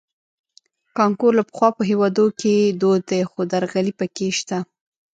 [0.97, 4.57] کانکور له پخوا په هېواد کې دود دی خو درغلۍ پکې شته